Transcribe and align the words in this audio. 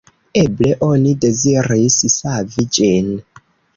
Eble 0.39 0.69
oni 0.87 1.11
deziris 1.25 1.99
savi 2.17 2.67
ĝin. 2.79 3.13